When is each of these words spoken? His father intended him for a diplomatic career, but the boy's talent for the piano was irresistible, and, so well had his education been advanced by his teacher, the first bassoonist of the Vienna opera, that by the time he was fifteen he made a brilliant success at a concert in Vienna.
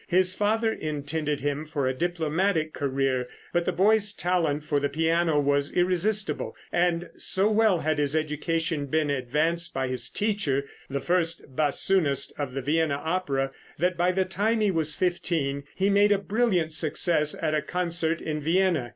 His 0.07 0.33
father 0.33 0.73
intended 0.73 1.41
him 1.41 1.63
for 1.63 1.85
a 1.87 1.93
diplomatic 1.93 2.73
career, 2.73 3.27
but 3.53 3.65
the 3.65 3.71
boy's 3.71 4.13
talent 4.13 4.63
for 4.63 4.79
the 4.79 4.89
piano 4.89 5.39
was 5.39 5.69
irresistible, 5.71 6.55
and, 6.71 7.11
so 7.17 7.51
well 7.51 7.81
had 7.81 7.99
his 7.99 8.15
education 8.15 8.87
been 8.87 9.11
advanced 9.11 9.75
by 9.75 9.87
his 9.89 10.09
teacher, 10.09 10.65
the 10.89 11.01
first 11.01 11.43
bassoonist 11.55 12.33
of 12.39 12.55
the 12.55 12.63
Vienna 12.63 12.95
opera, 12.95 13.51
that 13.77 13.95
by 13.95 14.11
the 14.11 14.25
time 14.25 14.59
he 14.59 14.71
was 14.71 14.95
fifteen 14.95 15.65
he 15.75 15.87
made 15.87 16.11
a 16.11 16.17
brilliant 16.17 16.73
success 16.73 17.35
at 17.39 17.53
a 17.53 17.61
concert 17.61 18.21
in 18.21 18.41
Vienna. 18.41 18.89